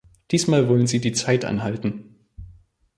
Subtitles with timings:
[0.31, 2.17] Diesmal wollen sie die Zeit anhalten.